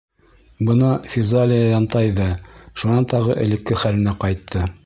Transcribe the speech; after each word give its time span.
Бына 0.69 0.87
физалия 1.15 1.67
янтайҙы, 1.73 2.31
шунан 2.85 3.09
тағы 3.15 3.39
элекке 3.47 3.81
хәленә 3.83 4.19
ҡайтты. 4.27 4.69